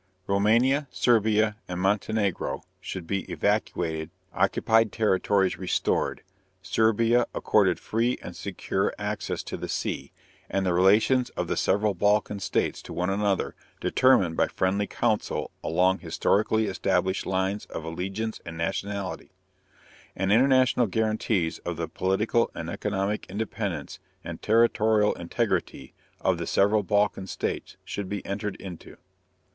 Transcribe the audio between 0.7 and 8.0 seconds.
Serbia, and Montenegro should be evacuated, occupied territories restored, Serbia accorded